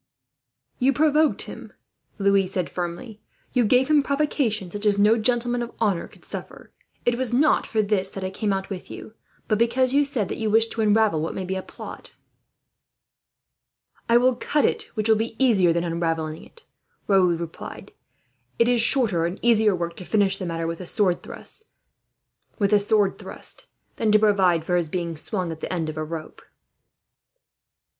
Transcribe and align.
"You 0.79 0.93
provoked 0.93 1.43
him," 1.43 1.73
Louis 2.17 2.47
said 2.47 2.71
firmly. 2.71 3.21
"You 3.53 3.63
gave 3.63 3.87
him 3.87 4.01
provocation 4.01 4.71
such 4.71 4.87
as 4.87 4.97
no 4.97 5.15
gentleman 5.15 5.61
of 5.61 5.73
honour 5.79 6.07
could 6.07 6.25
suffer. 6.25 6.71
It 7.05 7.19
was 7.19 7.31
not 7.35 7.67
for 7.67 7.83
this 7.83 8.09
that 8.09 8.23
I 8.23 8.31
came 8.31 8.51
out 8.51 8.71
with 8.71 8.89
you, 8.89 9.13
but 9.47 9.59
because 9.59 9.93
you 9.93 10.03
said 10.03 10.27
that 10.29 10.39
you 10.39 10.49
wished 10.49 10.71
to 10.71 10.81
unravel 10.81 11.21
what 11.21 11.35
may 11.35 11.45
be 11.45 11.53
a 11.55 11.61
plot." 11.61 12.13
"I 14.09 14.17
will 14.17 14.33
cut 14.35 14.65
it, 14.65 14.85
which 14.95 15.07
will 15.07 15.17
be 15.17 15.35
easier 15.37 15.71
than 15.71 15.83
unravelling 15.83 16.43
it," 16.43 16.65
Raoul 17.07 17.27
replied. 17.37 17.91
"It 18.57 18.67
is 18.67 18.81
shorter 18.81 19.27
and 19.27 19.37
easier 19.43 19.75
work, 19.75 19.95
to 19.97 20.03
finish 20.03 20.37
the 20.37 20.47
matter 20.47 20.65
with 20.65 20.81
a 20.81 20.87
sword 20.87 21.21
thrust, 21.21 21.63
than 22.59 24.11
to 24.11 24.17
provide 24.19 24.63
for 24.63 24.77
his 24.77 24.89
being 24.89 25.15
swung 25.15 25.51
at 25.51 25.59
the 25.59 25.71
end 25.71 25.89
of 25.89 25.97
a 25.97 26.03
rope." 26.03 26.41